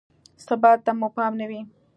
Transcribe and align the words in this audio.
ثبات 0.45 0.79
ته 0.85 0.91
مو 0.99 1.07
پام 1.15 1.31
نه 1.39 1.45
وي. 1.49 1.59